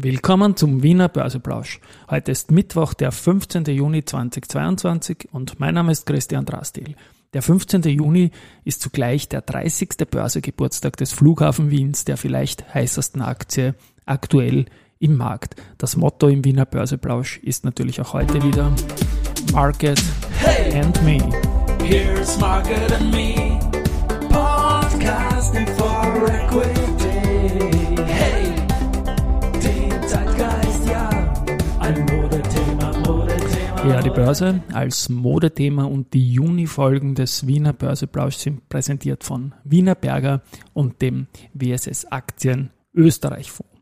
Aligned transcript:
Willkommen 0.00 0.54
zum 0.54 0.84
Wiener 0.84 1.08
Börseplausch. 1.08 1.80
Heute 2.08 2.30
ist 2.30 2.52
Mittwoch, 2.52 2.94
der 2.94 3.10
15. 3.10 3.64
Juni 3.64 4.04
2022 4.04 5.28
und 5.32 5.58
mein 5.58 5.74
Name 5.74 5.90
ist 5.90 6.06
Christian 6.06 6.44
Drastil. 6.44 6.94
Der 7.32 7.42
15. 7.42 7.82
Juni 7.82 8.30
ist 8.62 8.80
zugleich 8.80 9.28
der 9.28 9.40
30. 9.40 9.96
Börsegeburtstag 10.08 10.96
des 10.98 11.12
Flughafen 11.12 11.72
Wiens, 11.72 12.04
der 12.04 12.16
vielleicht 12.16 12.72
heißesten 12.72 13.22
Aktie 13.22 13.74
aktuell 14.06 14.66
im 15.00 15.16
Markt. 15.16 15.56
Das 15.78 15.96
Motto 15.96 16.28
im 16.28 16.44
Wiener 16.44 16.64
Börseplausch 16.64 17.38
ist 17.38 17.64
natürlich 17.64 18.00
auch 18.00 18.12
heute 18.12 18.40
wieder 18.44 18.70
Market 19.52 20.00
hey, 20.38 20.80
and 20.80 21.02
Me. 21.02 21.18
Here's 21.82 22.38
Market 22.38 22.92
and 22.92 23.10
Me. 23.10 23.58
Podcasting 24.28 25.66
for 25.76 26.28
Equity. 26.28 26.97
Ja, 33.88 34.02
die 34.02 34.10
Börse 34.10 34.62
als 34.74 35.08
Modethema 35.08 35.84
und 35.84 36.12
die 36.12 36.30
Juni-Folgen 36.30 37.14
des 37.14 37.46
Wiener 37.46 37.72
Börseplausch 37.72 38.36
sind 38.36 38.68
präsentiert 38.68 39.24
von 39.24 39.54
Wiener 39.64 39.94
Berger 39.94 40.42
und 40.74 41.00
dem 41.00 41.26
WSS 41.54 42.04
Aktien 42.04 42.68
Österreich 42.92 43.50
Fonds. 43.50 43.72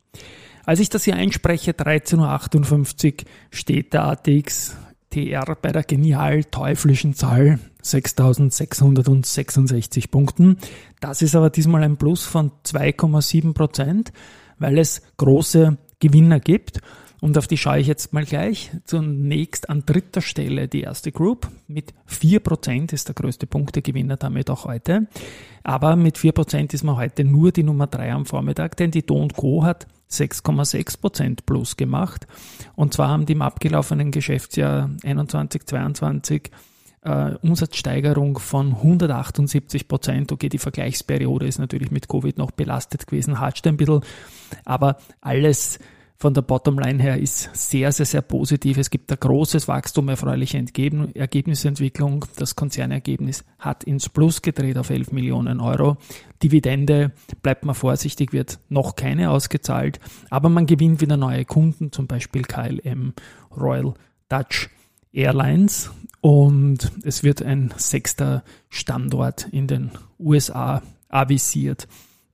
Als 0.65 0.79
ich 0.79 0.87
das 0.87 1.03
hier 1.03 1.17
einspreche, 1.17 1.71
13.58 1.71 3.05
Uhr, 3.05 3.13
steht 3.51 3.91
der 3.91 4.05
ATX 4.05 4.77
TR 5.09 5.57
bei 5.61 5.73
der 5.73 5.83
genial 5.83 6.45
teuflischen 6.45 7.13
Zahl 7.13 7.59
6666 7.81 10.09
Punkten. 10.09 10.55
Das 11.01 11.21
ist 11.21 11.35
aber 11.35 11.49
diesmal 11.49 11.83
ein 11.83 11.97
Plus 11.97 12.23
von 12.23 12.51
2,7 12.65 13.53
Prozent, 13.53 14.13
weil 14.57 14.77
es 14.77 15.01
große 15.17 15.77
Gewinner 15.99 16.39
gibt. 16.39 16.79
Und 17.19 17.37
auf 17.37 17.47
die 17.47 17.57
schaue 17.57 17.79
ich 17.79 17.87
jetzt 17.87 18.13
mal 18.13 18.25
gleich. 18.25 18.71
Zunächst 18.85 19.69
an 19.69 19.83
dritter 19.85 20.21
Stelle 20.21 20.67
die 20.67 20.81
erste 20.81 21.11
Group. 21.11 21.49
Mit 21.67 21.93
4% 22.09 22.93
ist 22.93 23.07
der 23.07 23.15
größte 23.15 23.47
Punktegewinner 23.47 24.17
damit 24.17 24.49
auch 24.49 24.65
heute. 24.65 25.07
Aber 25.63 25.95
mit 25.95 26.17
4% 26.17 26.73
ist 26.73 26.83
man 26.83 26.97
heute 26.97 27.23
nur 27.23 27.51
die 27.51 27.63
Nummer 27.63 27.87
3 27.87 28.13
am 28.13 28.25
Vormittag, 28.25 28.77
denn 28.77 28.91
die 28.91 29.05
Do 29.05 29.27
Co. 29.35 29.63
hat 29.63 29.87
6,6% 30.11 31.39
plus 31.45 31.75
gemacht. 31.75 32.27
Und 32.75 32.93
zwar 32.93 33.09
haben 33.09 33.25
die 33.25 33.33
im 33.33 33.41
abgelaufenen 33.41 34.11
Geschäftsjahr 34.11 34.89
21, 35.03 35.65
22 35.65 36.51
äh, 37.01 37.35
Umsatzsteigerung 37.41 38.37
von 38.39 38.75
178 38.75 39.87
Prozent. 39.87 40.31
Okay, 40.31 40.49
die 40.49 40.57
Vergleichsperiode 40.59 41.47
ist 41.47 41.59
natürlich 41.59 41.91
mit 41.91 42.07
Covid 42.07 42.37
noch 42.37 42.51
belastet 42.51 43.07
gewesen, 43.07 43.39
hart 43.39 43.65
ein 43.65 43.77
bisschen, 43.77 44.01
aber 44.65 44.97
alles 45.21 45.79
von 46.19 46.33
der 46.33 46.41
Bottomline 46.41 47.01
her 47.01 47.19
ist 47.19 47.49
sehr, 47.53 47.91
sehr, 47.91 48.07
sehr 48.07 48.23
positiv. 48.23 48.77
Es 48.77 48.89
gibt 48.89 49.11
ein 49.11 49.19
großes 49.19 49.67
Wachstum, 49.67 50.09
erfreuliche 50.09 50.57
Ergebnisentwicklung. 50.57 52.25
Das 52.37 52.55
Konzernergebnis 52.55 53.45
hat 53.59 53.83
ins 53.83 54.09
Plus 54.09 54.41
gedreht 54.41 54.79
auf 54.79 54.89
11 54.89 55.11
Millionen 55.11 55.59
Euro. 55.59 55.97
Dividende, 56.41 57.11
bleibt 57.43 57.65
man 57.65 57.75
vorsichtig, 57.75 58.33
wird 58.33 58.59
noch 58.67 58.95
keine 58.95 59.29
ausgezahlt, 59.29 59.99
aber 60.31 60.49
man 60.49 60.65
gewinnt 60.65 61.01
wieder 61.01 61.17
neue 61.17 61.45
Kunden, 61.45 61.91
zum 61.91 62.07
Beispiel 62.07 62.41
KLM, 62.43 63.13
Royal 63.55 63.93
Dutch 64.27 64.69
Airlines 65.13 65.91
und 66.21 66.91
es 67.03 67.23
wird 67.23 67.41
ein 67.41 67.73
sechster 67.77 68.43
Standort 68.69 69.47
in 69.51 69.67
den 69.67 69.91
USA 70.19 70.81
avisiert. 71.09 71.87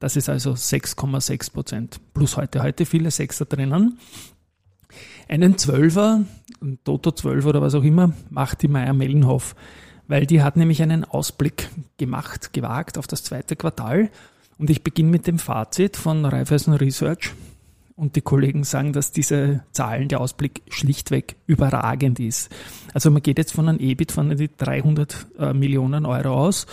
Das 0.03 0.17
ist 0.17 0.27
also 0.27 0.51
6,6 0.51 1.53
Prozent. 1.53 2.01
Plus 2.13 2.35
heute, 2.35 2.61
heute 2.61 2.85
viele 2.85 3.09
Sechser 3.09 3.45
drinnen. 3.45 3.99
Einen 5.29 5.57
Zwölfer, 5.57 6.25
ein 6.61 6.77
Toto 6.83 7.11
12 7.11 7.45
oder 7.45 7.61
was 7.61 7.73
auch 7.73 7.83
immer, 7.83 8.11
macht 8.29 8.63
die 8.63 8.67
Meier 8.67 8.91
Mellenhoff, 8.91 9.55
weil 10.09 10.25
die 10.25 10.43
hat 10.43 10.57
nämlich 10.57 10.81
einen 10.81 11.05
Ausblick 11.05 11.69
gemacht, 11.95 12.51
gewagt 12.51 12.97
auf 12.97 13.07
das 13.07 13.23
zweite 13.23 13.55
Quartal. 13.55 14.09
Und 14.57 14.69
ich 14.69 14.83
beginne 14.83 15.09
mit 15.09 15.25
dem 15.25 15.39
Fazit 15.39 15.95
von 15.95 16.25
Raiffeisen 16.25 16.73
Research. 16.73 17.31
Und 17.95 18.17
die 18.17 18.21
Kollegen 18.21 18.65
sagen, 18.65 18.91
dass 18.91 19.13
diese 19.13 19.63
Zahlen, 19.71 20.09
der 20.09 20.19
Ausblick 20.19 20.63
schlichtweg 20.67 21.37
überragend 21.47 22.19
ist. 22.19 22.53
Also 22.93 23.09
man 23.09 23.23
geht 23.23 23.37
jetzt 23.37 23.53
von 23.53 23.69
einem 23.69 23.79
EBIT 23.79 24.11
von 24.11 24.35
300 24.57 25.27
äh, 25.39 25.53
Millionen 25.53 26.05
Euro 26.05 26.33
aus 26.33 26.67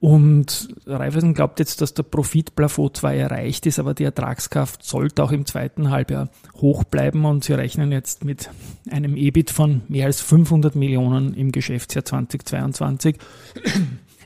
und 0.00 0.68
Raiffeisen 0.86 1.34
glaubt 1.34 1.58
jetzt, 1.58 1.82
dass 1.82 1.92
der 1.92 2.04
Profitplafond 2.04 2.96
zwar 2.96 3.12
erreicht 3.12 3.66
ist, 3.66 3.78
aber 3.78 3.92
die 3.92 4.04
Ertragskraft 4.04 4.82
sollte 4.82 5.22
auch 5.22 5.30
im 5.30 5.44
zweiten 5.44 5.90
Halbjahr 5.90 6.30
hoch 6.56 6.84
bleiben 6.84 7.26
und 7.26 7.44
sie 7.44 7.52
rechnen 7.52 7.92
jetzt 7.92 8.24
mit 8.24 8.48
einem 8.90 9.14
EBIT 9.14 9.50
von 9.50 9.82
mehr 9.88 10.06
als 10.06 10.22
500 10.22 10.74
Millionen 10.74 11.34
im 11.34 11.52
Geschäftsjahr 11.52 12.06
2022. 12.06 13.18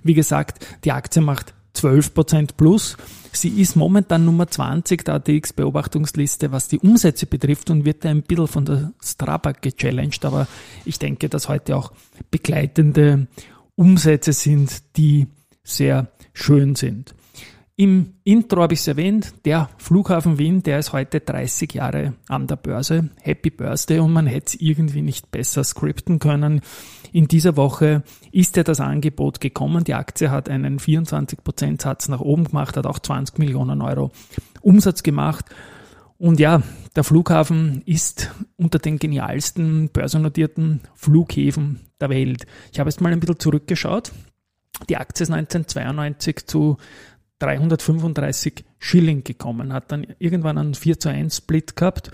Wie 0.04 0.14
gesagt, 0.14 0.64
die 0.84 0.92
Aktie 0.92 1.20
macht 1.20 1.54
12 1.72 2.14
Prozent 2.14 2.56
plus. 2.56 2.96
Sie 3.32 3.60
ist 3.60 3.74
momentan 3.74 4.24
Nummer 4.24 4.46
20 4.46 5.04
der 5.04 5.14
ATX-Beobachtungsliste, 5.14 6.52
was 6.52 6.68
die 6.68 6.78
Umsätze 6.78 7.26
betrifft 7.26 7.68
und 7.70 7.84
wird 7.84 8.06
ein 8.06 8.22
bisschen 8.22 8.46
von 8.46 8.64
der 8.64 8.92
Strabag 9.02 9.60
gechallenged, 9.60 10.24
aber 10.24 10.46
ich 10.84 11.00
denke, 11.00 11.28
dass 11.28 11.48
heute 11.48 11.76
auch 11.76 11.90
begleitende 12.30 13.26
Umsätze 13.74 14.32
sind, 14.32 14.96
die 14.96 15.26
sehr 15.64 16.08
schön 16.32 16.76
sind. 16.76 17.14
Im 17.76 18.14
Intro 18.22 18.62
habe 18.62 18.74
ich 18.74 18.80
es 18.80 18.86
erwähnt, 18.86 19.34
der 19.44 19.68
Flughafen 19.78 20.38
Wien, 20.38 20.62
der 20.62 20.78
ist 20.78 20.92
heute 20.92 21.18
30 21.18 21.74
Jahre 21.74 22.14
an 22.28 22.46
der 22.46 22.54
Börse. 22.54 23.10
Happy 23.20 23.50
Birthday 23.50 23.98
und 23.98 24.12
man 24.12 24.28
hätte 24.28 24.54
es 24.54 24.60
irgendwie 24.60 25.02
nicht 25.02 25.32
besser 25.32 25.64
skripten 25.64 26.20
können. 26.20 26.60
In 27.10 27.26
dieser 27.26 27.56
Woche 27.56 28.04
ist 28.30 28.56
ja 28.56 28.62
das 28.62 28.78
Angebot 28.78 29.40
gekommen. 29.40 29.82
Die 29.82 29.94
Aktie 29.94 30.30
hat 30.30 30.48
einen 30.48 30.78
24% 30.78 31.82
Satz 31.82 32.08
nach 32.08 32.20
oben 32.20 32.44
gemacht, 32.44 32.76
hat 32.76 32.86
auch 32.86 33.00
20 33.00 33.38
Millionen 33.38 33.82
Euro 33.82 34.12
Umsatz 34.60 35.02
gemacht. 35.02 35.46
Und 36.16 36.38
ja, 36.38 36.62
der 36.94 37.02
Flughafen 37.02 37.82
ist 37.86 38.30
unter 38.56 38.78
den 38.78 39.00
genialsten 39.00 39.88
börsennotierten 39.88 40.80
Flughäfen 40.94 41.80
der 42.00 42.10
Welt. 42.10 42.46
Ich 42.72 42.78
habe 42.78 42.88
jetzt 42.88 43.00
mal 43.00 43.12
ein 43.12 43.18
bisschen 43.18 43.40
zurückgeschaut. 43.40 44.12
Die 44.88 44.96
Aktie 44.96 45.24
ist 45.24 45.30
1992 45.30 46.46
zu 46.46 46.76
335 47.38 48.64
Schilling 48.78 49.24
gekommen, 49.24 49.72
hat 49.72 49.92
dann 49.92 50.06
irgendwann 50.18 50.58
einen 50.58 50.74
4 50.74 50.98
zu 50.98 51.08
1 51.08 51.36
Split 51.36 51.76
gehabt 51.76 52.10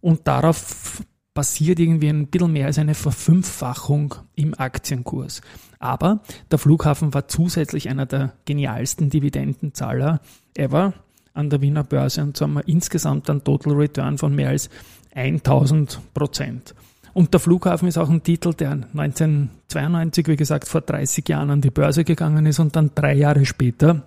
und 0.00 0.26
darauf 0.26 1.02
passiert 1.34 1.80
irgendwie 1.80 2.08
ein 2.08 2.28
bisschen 2.28 2.52
mehr 2.52 2.66
als 2.66 2.78
eine 2.78 2.94
Verfünffachung 2.94 4.14
im 4.36 4.54
Aktienkurs. 4.58 5.42
Aber 5.80 6.22
der 6.50 6.58
Flughafen 6.58 7.12
war 7.12 7.28
zusätzlich 7.28 7.88
einer 7.88 8.06
der 8.06 8.34
genialsten 8.44 9.10
Dividendenzahler 9.10 10.20
ever 10.54 10.94
an 11.34 11.50
der 11.50 11.60
Wiener 11.60 11.82
Börse 11.82 12.22
und 12.22 12.36
so 12.36 12.44
haben 12.44 12.54
wir 12.54 12.68
insgesamt 12.68 13.28
einen 13.28 13.42
Total 13.42 13.72
Return 13.74 14.18
von 14.18 14.34
mehr 14.34 14.50
als 14.50 14.70
1000 15.14 16.00
Prozent. 16.14 16.74
Und 17.14 17.32
der 17.32 17.40
Flughafen 17.40 17.86
ist 17.86 17.96
auch 17.96 18.10
ein 18.10 18.22
Titel, 18.24 18.52
der 18.52 18.72
1992, 18.72 20.26
wie 20.26 20.36
gesagt, 20.36 20.68
vor 20.68 20.80
30 20.80 21.28
Jahren 21.28 21.50
an 21.50 21.60
die 21.60 21.70
Börse 21.70 22.04
gegangen 22.04 22.44
ist 22.44 22.58
und 22.58 22.74
dann 22.74 22.90
drei 22.94 23.14
Jahre 23.14 23.46
später 23.46 24.02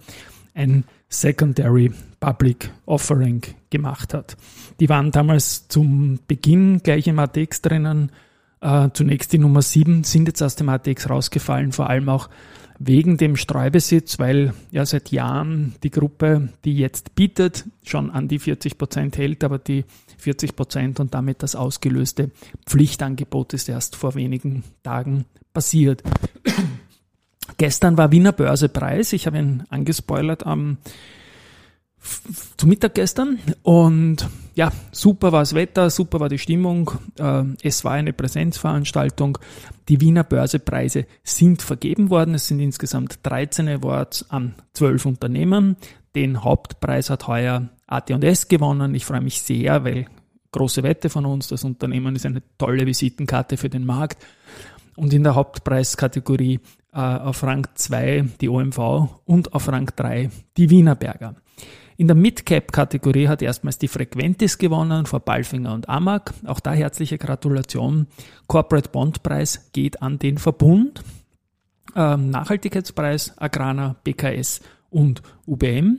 ein 0.53 0.84
Secondary 1.07 1.91
Public 2.19 2.69
Offering 2.85 3.41
gemacht 3.69 4.13
hat. 4.13 4.35
Die 4.81 4.90
waren 4.90 5.12
damals 5.12 5.69
zum 5.69 6.19
Beginn 6.28 6.84
gleich 6.84 7.07
im 7.07 7.19
ATX 7.19 7.62
drinnen. 7.62 8.12
Äh, 8.59 8.90
zunächst 8.91 9.31
die 9.31 9.38
Nummer 9.38 9.62
7 9.62 10.03
sind 10.03 10.28
jetzt 10.28 10.41
aus 10.41 10.57
dem 10.57 10.68
ATX 10.68 11.09
rausgefallen, 11.09 11.72
vor 11.72 11.89
allem 11.89 12.09
auch 12.09 12.29
wegen 12.79 13.17
dem 13.17 13.35
Streubesitz, 13.35 14.19
weil 14.19 14.53
ja 14.71 14.85
seit 14.85 15.11
Jahren 15.11 15.75
die 15.83 15.89
Gruppe, 15.89 16.49
die 16.63 16.77
jetzt 16.77 17.15
bietet, 17.15 17.65
schon 17.83 18.11
an 18.11 18.27
die 18.27 18.39
40 18.39 18.77
Prozent 18.77 19.17
hält, 19.17 19.43
aber 19.43 19.57
die 19.57 19.85
40 20.17 20.55
Prozent 20.55 21.00
und 21.00 21.13
damit 21.13 21.44
das 21.44 21.56
ausgelöste 21.56 22.31
Pflichtangebot 22.65 23.53
ist 23.53 23.69
erst 23.69 23.95
vor 23.95 24.15
wenigen 24.15 24.63
Tagen 24.83 25.25
passiert. 25.53 26.03
Gestern 27.57 27.97
war 27.97 28.12
Wiener 28.12 28.33
Börsepreis. 28.33 29.13
Ich 29.13 29.25
habe 29.25 29.38
ihn 29.38 29.63
angespoilert 29.69 30.45
am 30.45 30.77
zu 32.57 32.68
Mittag 32.68 32.95
gestern 32.95 33.39
und 33.63 34.27
ja, 34.57 34.71
super 34.92 35.31
war 35.31 35.42
das 35.42 35.54
Wetter, 35.54 35.92
super 35.92 36.19
war 36.19 36.30
die 36.30 36.39
Stimmung. 36.39 36.89
Äh, 37.19 37.44
es 37.62 37.86
war 37.86 37.92
eine 37.92 38.12
Präsenzveranstaltung. 38.12 39.38
Die 39.88 40.01
Wiener 40.01 40.24
Börsepreise 40.24 41.06
sind 41.24 41.62
vergeben 41.62 42.09
worden. 42.09 42.33
Es 42.33 42.48
sind 42.48 42.59
insgesamt 42.59 43.19
13 43.21 43.69
Awards 43.69 44.25
an 44.31 44.56
12 44.74 45.06
Unternehmen. 45.06 45.77
Den 46.15 46.44
Hauptpreis 46.44 47.12
hat 47.12 47.27
heuer 47.27 47.69
AT&S 47.86 48.48
gewonnen. 48.48 48.95
Ich 48.95 49.06
freue 49.06 49.21
mich 49.21 49.44
sehr, 49.44 49.83
weil 49.83 50.07
große 50.51 50.81
Wette 50.81 51.12
von 51.12 51.27
uns, 51.27 51.50
das 51.50 51.63
Unternehmen 51.63 52.15
ist 52.15 52.25
eine 52.25 52.42
tolle 52.57 52.88
Visitenkarte 52.88 53.57
für 53.57 53.69
den 53.69 53.86
Markt. 53.86 54.25
Und 54.95 55.13
in 55.13 55.24
der 55.24 55.36
Hauptpreiskategorie 55.36 56.60
äh, 56.94 56.98
auf 56.98 57.44
Rang 57.44 57.68
2 57.75 58.25
die 58.42 58.50
OMV 58.50 58.80
und 59.25 59.53
auf 59.53 59.68
Rang 59.68 59.92
3 59.95 60.31
die 60.57 60.71
Wienerberger. 60.71 61.36
In 61.99 62.05
der 62.05 62.15
Mid-Cap-Kategorie 62.15 63.27
hat 63.27 63.41
erstmals 63.41 63.79
die 63.79 63.88
Frequentis 63.88 64.59
gewonnen 64.59 65.07
vor 65.07 65.19
Balfinger 65.19 65.73
und 65.73 65.89
Amag. 65.89 66.31
Auch 66.45 66.59
da 66.59 66.71
herzliche 66.71 67.17
Gratulation. 67.17 68.05
Corporate 68.45 68.89
Bond 68.89 69.23
Preis 69.23 69.71
geht 69.73 69.99
an 70.03 70.19
den 70.19 70.38
Verbund. 70.38 71.03
Ähm, 71.95 72.29
Nachhaltigkeitspreis 72.29 73.33
Agrana, 73.38 73.95
BKS 74.03 74.61
und 74.91 75.23
UBM. 75.47 75.97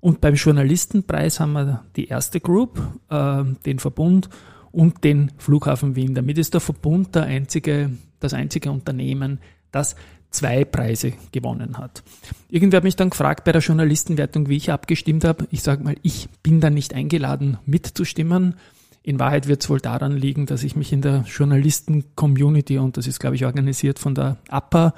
Und 0.00 0.20
beim 0.20 0.34
Journalistenpreis 0.34 1.40
haben 1.40 1.52
wir 1.52 1.84
die 1.96 2.08
erste 2.08 2.40
Group, 2.40 2.78
äh, 3.08 3.42
den 3.64 3.78
Verbund 3.78 4.28
und 4.72 5.04
den 5.04 5.32
Flughafen 5.38 5.96
Wien. 5.96 6.14
Damit 6.14 6.36
ist 6.36 6.52
der 6.52 6.60
Verbund 6.60 7.14
der 7.14 7.24
einzige, 7.24 7.90
das 8.18 8.34
einzige 8.34 8.70
Unternehmen, 8.70 9.40
das 9.72 9.96
zwei 10.30 10.64
Preise 10.64 11.12
gewonnen 11.32 11.78
hat. 11.78 12.02
Irgendwer 12.48 12.78
hat 12.78 12.84
mich 12.84 12.96
dann 12.96 13.10
gefragt 13.10 13.44
bei 13.44 13.52
der 13.52 13.60
Journalistenwertung, 13.60 14.48
wie 14.48 14.56
ich 14.56 14.70
abgestimmt 14.70 15.24
habe. 15.24 15.46
Ich 15.50 15.62
sage 15.62 15.82
mal, 15.82 15.96
ich 16.02 16.28
bin 16.42 16.60
da 16.60 16.70
nicht 16.70 16.94
eingeladen 16.94 17.58
mitzustimmen. 17.66 18.54
In 19.02 19.18
Wahrheit 19.18 19.48
wird 19.48 19.62
es 19.62 19.70
wohl 19.70 19.80
daran 19.80 20.16
liegen, 20.16 20.46
dass 20.46 20.62
ich 20.62 20.76
mich 20.76 20.92
in 20.92 21.02
der 21.02 21.24
Journalisten-Community, 21.26 22.78
und 22.78 22.96
das 22.96 23.06
ist, 23.06 23.18
glaube 23.18 23.36
ich, 23.36 23.44
organisiert 23.44 23.98
von 23.98 24.14
der 24.14 24.36
APA, 24.48 24.94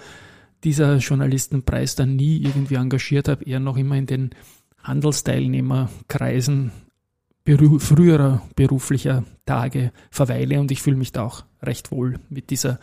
dieser 0.65 0.97
Journalistenpreis 0.97 1.95
dann 1.95 2.17
nie 2.17 2.43
irgendwie 2.43 2.75
engagiert 2.75 3.29
habe, 3.29 3.45
eher 3.45 3.61
noch 3.61 3.77
immer 3.77 3.97
in 3.97 4.07
den 4.07 4.31
Handelsteilnehmerkreisen 4.83 6.73
beru 7.45 7.79
früherer 7.79 8.43
beruflicher 8.55 9.25
Tage 9.47 9.93
verweile 10.11 10.61
und 10.61 10.71
ich 10.71 10.83
fühle 10.83 10.97
mich 10.97 11.13
da 11.13 11.25
auch 11.25 11.45
recht 11.63 11.91
wohl 11.91 12.21
mit 12.29 12.51
dieser 12.51 12.79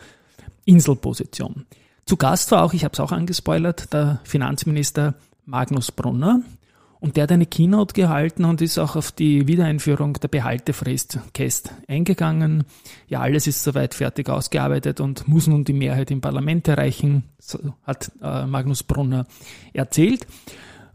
Inselposition. 0.64 1.66
Zu 2.06 2.16
Gast 2.16 2.50
war 2.50 2.62
auch, 2.62 2.72
ich 2.72 2.84
habe 2.84 2.92
es 2.92 3.00
auch 3.00 3.12
angespoilert, 3.12 3.92
der 3.92 4.20
Finanzminister 4.24 5.14
Magnus 5.44 5.92
Brunner. 5.92 6.42
Und 7.00 7.16
der 7.16 7.22
hat 7.22 7.32
eine 7.32 7.46
Keynote 7.46 7.94
gehalten 7.94 8.44
und 8.44 8.60
ist 8.60 8.78
auch 8.78 8.94
auf 8.94 9.10
die 9.10 9.46
Wiedereinführung 9.46 10.12
der 10.14 10.28
Behaltefrist 10.28 11.18
Käst 11.32 11.72
eingegangen. 11.88 12.64
Ja, 13.08 13.20
alles 13.20 13.46
ist 13.46 13.62
soweit 13.62 13.94
fertig 13.94 14.28
ausgearbeitet 14.28 15.00
und 15.00 15.26
muss 15.26 15.46
nun 15.46 15.64
die 15.64 15.72
Mehrheit 15.72 16.10
im 16.10 16.20
Parlament 16.20 16.68
erreichen, 16.68 17.24
so 17.38 17.58
hat 17.84 18.12
äh, 18.22 18.44
Magnus 18.44 18.82
Brunner 18.82 19.26
erzählt. 19.72 20.26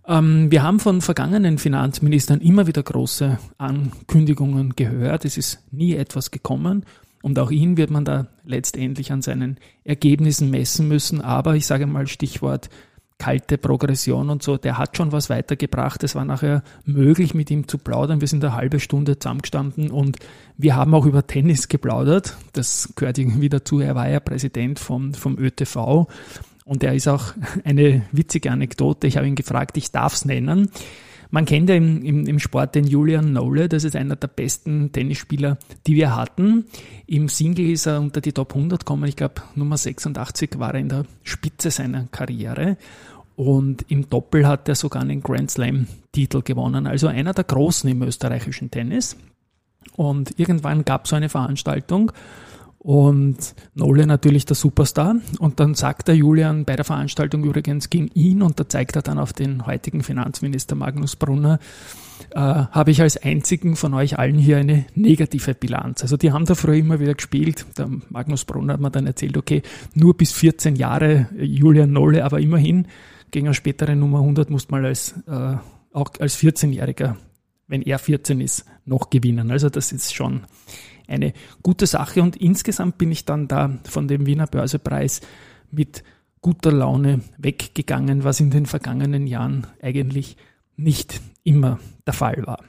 Ähm, 0.08 0.52
wir 0.52 0.62
haben 0.62 0.80
von 0.80 1.02
vergangenen 1.02 1.58
Finanzministern 1.58 2.40
immer 2.40 2.68
wieder 2.68 2.84
große 2.84 3.40
Ankündigungen 3.58 4.76
gehört. 4.76 5.26
Es 5.26 5.38
ist 5.38 5.60
nie 5.72 5.96
etwas 5.96 6.30
gekommen. 6.30 6.86
Und 7.26 7.40
auch 7.40 7.50
ihn 7.50 7.76
wird 7.76 7.90
man 7.90 8.06
da 8.06 8.28
letztendlich 8.46 9.12
an 9.12 9.24
seinen 9.24 9.58
Ergebnissen 9.84 10.52
messen 10.52 10.88
müssen. 10.88 11.22
Aber 11.22 11.56
ich 11.56 11.66
sage 11.66 11.88
mal 11.88 12.06
Stichwort 12.06 12.70
kalte 13.18 13.58
Progression 13.58 14.30
und 14.30 14.44
so, 14.44 14.58
der 14.58 14.78
hat 14.78 14.96
schon 14.96 15.12
was 15.12 15.28
weitergebracht. 15.28 16.04
Es 16.04 16.14
war 16.14 16.24
nachher 16.24 16.62
möglich, 16.86 17.34
mit 17.34 17.50
ihm 17.50 17.68
zu 17.68 17.80
plaudern. 17.80 18.22
Wir 18.22 18.28
sind 18.28 18.46
eine 18.46 18.54
halbe 18.54 18.80
Stunde 18.80 19.18
zusammengestanden 19.18 19.90
und 19.90 20.20
wir 20.58 20.76
haben 20.76 20.94
auch 20.94 21.08
über 21.08 21.26
Tennis 21.26 21.68
geplaudert. 21.68 22.38
Das 22.54 22.94
gehört 22.96 23.18
irgendwie 23.18 23.50
dazu. 23.50 23.80
Er 23.80 23.96
war 23.96 24.08
ja 24.08 24.20
Präsident 24.20 24.78
vom, 24.78 25.16
vom 25.16 25.40
ÖTV 25.40 26.08
und 26.64 26.84
er 26.84 26.94
ist 26.94 27.08
auch 27.08 27.34
eine 27.64 28.04
witzige 28.12 28.52
Anekdote. 28.52 29.08
Ich 29.08 29.18
habe 29.18 29.28
ihn 29.28 29.34
gefragt, 29.34 29.78
ich 29.78 29.92
darf 29.92 30.14
es 30.14 30.26
nennen. 30.26 30.70
Man 31.36 31.44
kennt 31.44 31.68
ja 31.68 31.76
im, 31.76 32.02
im, 32.02 32.26
im 32.28 32.40
Sport 32.40 32.76
den 32.76 32.88
Julian 32.88 33.34
Nole, 33.34 33.68
das 33.68 33.84
ist 33.84 33.98
einer 33.98 34.16
der 34.16 34.30
besten 34.30 34.94
Tennisspieler, 34.94 35.58
die 35.86 35.98
wir 35.98 36.16
hatten. 36.16 36.64
Im 37.08 37.28
Single 37.28 37.72
ist 37.72 37.88
er 37.88 38.00
unter 38.00 38.22
die 38.22 38.32
Top 38.32 38.56
100 38.56 38.86
gekommen, 38.86 39.04
ich 39.04 39.18
glaube 39.18 39.42
Nummer 39.54 39.76
86 39.76 40.58
war 40.60 40.74
er 40.74 40.80
in 40.80 40.88
der 40.88 41.04
Spitze 41.24 41.72
seiner 41.72 42.06
Karriere. 42.06 42.78
Und 43.36 43.84
im 43.92 44.10
Doppel 44.10 44.48
hat 44.48 44.70
er 44.70 44.76
sogar 44.76 45.02
einen 45.02 45.22
Grand 45.22 45.52
Slam-Titel 45.52 46.42
gewonnen, 46.42 46.88
also 46.88 47.08
einer 47.08 47.34
der 47.34 47.44
Großen 47.44 47.90
im 47.90 48.02
österreichischen 48.04 48.72
Tennis. 48.72 49.18
Und 49.98 50.40
irgendwann 50.40 50.86
gab 50.86 51.04
es 51.04 51.10
so 51.10 51.18
eine 51.18 51.28
Veranstaltung 51.28 52.14
und 52.86 53.56
Nolle 53.74 54.06
natürlich 54.06 54.46
der 54.46 54.56
Superstar. 54.56 55.16
Und 55.40 55.60
dann 55.60 55.74
sagt 55.74 56.08
der 56.08 56.16
Julian 56.16 56.66
bei 56.66 56.76
der 56.76 56.86
Veranstaltung 56.86 57.44
übrigens 57.44 57.90
gegen 57.90 58.10
ihn 58.14 58.44
und 58.44 58.60
da 58.60 58.70
zeigt 58.70 58.96
er 58.96 59.02
dann 59.02 59.18
auf 59.18 59.34
den 59.34 59.66
heutigen 59.66 60.04
Finanzminister 60.04 60.76
Magnus 60.76 61.16
Brunner, 61.16 61.58
äh, 62.30 62.40
habe 62.40 62.92
ich 62.92 63.02
als 63.02 63.18
einzigen 63.18 63.76
von 63.76 63.96
euch 63.96 64.20
allen 64.20 64.38
hier 64.38 64.58
eine 64.58 64.86
negative 64.94 65.56
Bilanz. 65.56 66.04
Also 66.04 66.16
die 66.16 66.32
haben 66.32 66.46
da 66.46 66.54
früher 66.54 66.76
immer 66.76 67.00
wieder 67.00 67.16
gespielt. 67.16 67.66
Der 67.76 67.90
Magnus 68.10 68.46
Brunner 68.46 68.74
hat 68.74 68.82
mir 68.82 68.92
dann 68.92 69.08
erzählt, 69.08 69.36
okay, 69.36 69.64
nur 69.96 70.16
bis 70.16 70.32
14 70.34 70.76
Jahre 70.76 71.28
Julian 71.40 71.92
Nolle, 71.92 72.24
aber 72.24 72.40
immerhin 72.40 72.86
gegen 73.32 73.48
eine 73.48 73.56
spätere 73.56 73.96
Nummer 73.96 74.20
100 74.20 74.52
muss 74.52 74.70
man 74.70 74.86
als, 74.86 75.16
äh, 75.28 75.56
auch 75.92 76.12
als 76.20 76.38
14-Jähriger, 76.38 77.16
wenn 77.68 77.82
er 77.82 77.98
14 77.98 78.42
ist, 78.42 78.64
noch 78.86 79.10
gewinnen. 79.10 79.50
Also 79.50 79.70
das 79.72 79.92
ist 79.92 80.14
schon 80.14 80.42
eine 81.08 81.34
gute 81.64 81.88
Sache. 81.88 82.22
Und 82.22 82.36
insgesamt 82.36 82.98
bin 82.98 83.12
ich 83.12 83.26
dann 83.26 83.48
da 83.48 83.78
von 83.84 84.08
dem 84.08 84.26
Wiener 84.26 84.48
Börsepreis 84.48 85.22
mit 85.72 86.04
guter 86.42 86.72
Laune 86.72 87.22
weggegangen, 87.38 88.24
was 88.24 88.40
in 88.40 88.52
den 88.52 88.66
vergangenen 88.66 89.28
Jahren 89.28 89.68
eigentlich 89.82 90.38
nicht 90.78 91.22
immer 91.44 91.80
der 92.06 92.14
Fall 92.14 92.46
war. 92.46 92.64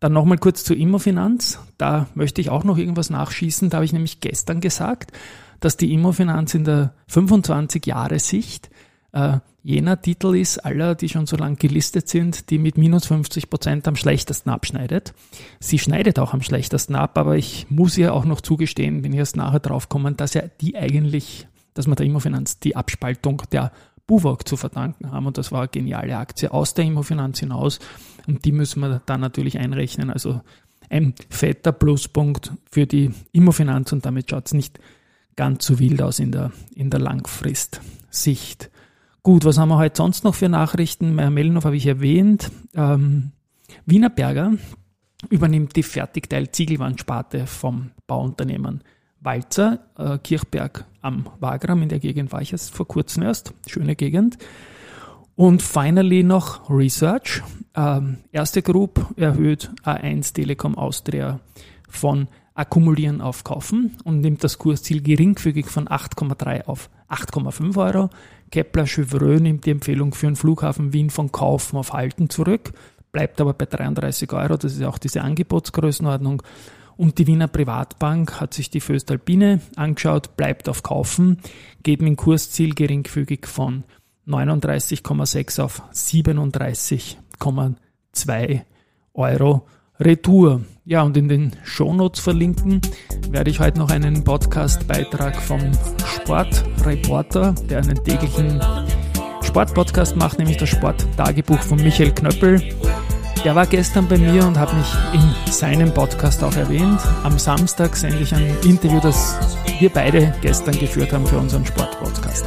Dann 0.00 0.12
nochmal 0.12 0.38
kurz 0.38 0.62
zur 0.62 0.76
Immofinanz. 0.76 1.58
Da 1.76 2.06
möchte 2.14 2.40
ich 2.40 2.50
auch 2.50 2.62
noch 2.62 2.78
irgendwas 2.78 3.10
nachschießen. 3.10 3.70
Da 3.70 3.78
habe 3.78 3.84
ich 3.84 3.92
nämlich 3.92 4.20
gestern 4.20 4.60
gesagt, 4.60 5.12
dass 5.60 5.76
die 5.76 5.92
Immofinanz 5.92 6.54
in 6.54 6.64
der 6.64 6.94
25 7.08 7.84
Jahre 7.86 8.20
Sicht 8.20 8.70
äh, 9.12 9.38
jener 9.62 10.00
Titel 10.00 10.36
ist 10.36 10.58
aller, 10.64 10.94
die 10.94 11.08
schon 11.08 11.26
so 11.26 11.36
lange 11.36 11.56
gelistet 11.56 12.08
sind, 12.08 12.50
die 12.50 12.58
mit 12.58 12.78
minus 12.78 13.06
50 13.06 13.50
Prozent 13.50 13.88
am 13.88 13.96
schlechtesten 13.96 14.50
abschneidet. 14.50 15.14
Sie 15.60 15.78
schneidet 15.78 16.18
auch 16.18 16.34
am 16.34 16.42
schlechtesten 16.42 16.94
ab, 16.94 17.18
aber 17.18 17.36
ich 17.36 17.66
muss 17.70 17.98
ihr 17.98 18.14
auch 18.14 18.24
noch 18.24 18.40
zugestehen, 18.40 19.04
wenn 19.04 19.12
ich 19.12 19.18
erst 19.18 19.36
nachher 19.36 19.60
drauf 19.60 19.88
kommen, 19.88 20.16
dass 20.16 20.34
ja 20.34 20.42
die 20.60 20.76
eigentlich, 20.76 21.46
dass 21.74 21.86
wir 21.86 21.96
der 21.96 22.06
Immofinanz 22.06 22.60
die 22.60 22.76
Abspaltung 22.76 23.42
der 23.52 23.72
Buwok 24.06 24.48
zu 24.48 24.56
verdanken 24.56 25.10
haben 25.12 25.26
und 25.26 25.36
das 25.36 25.52
war 25.52 25.60
eine 25.60 25.68
geniale 25.68 26.16
Aktie 26.16 26.50
aus 26.50 26.72
der 26.74 26.86
Immofinanz 26.86 27.40
hinaus 27.40 27.78
und 28.26 28.44
die 28.44 28.52
müssen 28.52 28.80
wir 28.80 29.02
dann 29.04 29.20
natürlich 29.20 29.58
einrechnen. 29.58 30.10
Also 30.10 30.40
ein 30.88 31.14
fetter 31.28 31.72
Pluspunkt 31.72 32.52
für 32.70 32.86
die 32.86 33.10
Immofinanz 33.32 33.92
und 33.92 34.06
damit 34.06 34.30
schaut 34.30 34.46
es 34.46 34.54
nicht 34.54 34.80
ganz 35.36 35.66
so 35.66 35.78
wild 35.78 36.00
aus 36.02 36.18
in 36.18 36.32
der, 36.32 36.52
in 36.74 36.90
der 36.90 37.00
Langfristsicht. 37.00 38.70
Gut, 39.22 39.44
was 39.44 39.58
haben 39.58 39.68
wir 39.68 39.78
heute 39.78 39.96
sonst 39.96 40.24
noch 40.24 40.34
für 40.34 40.48
Nachrichten? 40.48 41.14
Meier 41.14 41.30
Mellenhof 41.30 41.64
habe 41.64 41.76
ich 41.76 41.86
erwähnt. 41.86 42.50
Ähm, 42.74 43.32
Wiener 43.84 44.10
Berger 44.10 44.52
übernimmt 45.28 45.76
die 45.76 45.82
Fertigteil-Ziegelwandsparte 45.82 47.46
vom 47.46 47.90
Bauunternehmen 48.06 48.82
Walzer, 49.20 49.80
äh, 49.98 50.18
Kirchberg 50.18 50.84
am 51.00 51.28
Wagram, 51.40 51.82
in 51.82 51.88
der 51.88 51.98
Gegend 51.98 52.32
war 52.32 52.40
ich 52.40 52.52
jetzt 52.52 52.74
vor 52.74 52.86
kurzem 52.86 53.24
erst. 53.24 53.52
Schöne 53.66 53.96
Gegend. 53.96 54.38
Und 55.34 55.62
finally 55.62 56.22
noch 56.22 56.70
Research. 56.70 57.42
Ähm, 57.74 58.18
erste 58.32 58.62
Group 58.62 59.14
erhöht 59.16 59.70
A1 59.84 60.34
Telekom 60.34 60.76
Austria 60.76 61.40
von 61.88 62.28
Akkumulieren 62.54 63.20
auf 63.20 63.44
Kaufen 63.44 63.96
und 64.02 64.20
nimmt 64.20 64.42
das 64.42 64.58
Kursziel 64.58 65.00
geringfügig 65.00 65.66
von 65.66 65.86
8,3 65.86 66.64
auf 66.64 66.90
8,5 67.08 67.76
Euro. 67.76 68.10
Kepler 68.50 68.86
Chevreux 68.86 69.40
nimmt 69.40 69.66
die 69.66 69.70
Empfehlung 69.70 70.14
für 70.14 70.26
den 70.26 70.36
Flughafen 70.36 70.92
Wien 70.92 71.10
von 71.10 71.32
Kaufen 71.32 71.76
auf 71.76 71.92
Halten 71.92 72.30
zurück, 72.30 72.72
bleibt 73.12 73.40
aber 73.40 73.54
bei 73.54 73.66
33 73.66 74.32
Euro, 74.32 74.56
das 74.56 74.74
ist 74.74 74.84
auch 74.84 74.98
diese 74.98 75.22
Angebotsgrößenordnung. 75.22 76.42
Und 76.96 77.18
die 77.18 77.28
Wiener 77.28 77.46
Privatbank 77.46 78.40
hat 78.40 78.54
sich 78.54 78.70
die 78.70 78.80
Föstalpine 78.80 79.60
angeschaut, 79.76 80.36
bleibt 80.36 80.68
auf 80.68 80.82
Kaufen, 80.82 81.38
geht 81.84 82.00
mit 82.00 82.08
dem 82.08 82.16
Kursziel 82.16 82.74
geringfügig 82.74 83.46
von 83.46 83.84
39,6 84.26 85.62
auf 85.62 85.80
37,2 85.92 88.62
Euro 89.14 89.68
Retour. 90.00 90.62
Ja, 90.84 91.02
und 91.02 91.16
in 91.16 91.28
den 91.28 91.52
Shownotes 91.64 92.20
verlinken 92.20 92.80
werde 93.30 93.50
ich 93.50 93.60
heute 93.60 93.78
noch 93.78 93.90
einen 93.90 94.24
Podcast-Beitrag 94.24 95.36
vom 95.36 95.60
Sportreporter, 96.14 97.54
der 97.68 97.78
einen 97.78 98.02
täglichen 98.04 98.60
Sportpodcast 99.42 100.16
macht, 100.16 100.38
nämlich 100.38 100.56
das 100.56 100.68
Sporttagebuch 100.68 101.58
von 101.58 101.82
Michael 101.82 102.12
Knöppel. 102.12 102.62
Der 103.44 103.54
war 103.54 103.66
gestern 103.66 104.08
bei 104.08 104.18
mir 104.18 104.46
und 104.46 104.58
hat 104.58 104.72
mich 104.72 104.86
in 105.12 105.52
seinem 105.52 105.92
Podcast 105.92 106.42
auch 106.42 106.56
erwähnt. 106.56 107.00
Am 107.24 107.38
Samstag 107.38 107.96
sende 107.96 108.18
ich 108.18 108.34
ein 108.34 108.46
Interview, 108.64 109.00
das 109.00 109.36
wir 109.80 109.90
beide 109.90 110.32
gestern 110.40 110.78
geführt 110.78 111.12
haben 111.12 111.26
für 111.26 111.38
unseren 111.38 111.66
Sportpodcast. 111.66 112.44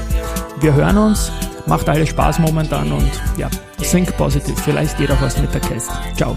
Wir 0.62 0.74
hören 0.74 0.98
uns, 0.98 1.31
macht 1.65 1.88
alles 1.89 2.10
Spaß 2.10 2.39
momentan 2.39 2.91
und 2.91 3.12
ja, 3.38 3.50
think 3.79 4.15
positive. 4.17 4.60
Vielleicht 4.62 4.98
geht 4.98 5.12
auch 5.12 5.22
was 5.22 5.38
mit 5.39 5.53
der 5.53 5.62
Cast. 5.62 5.91
Ciao. 6.15 6.36